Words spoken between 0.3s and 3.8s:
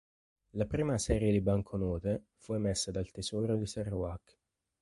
La prima serie di banconote fu emessa dal Tesoro di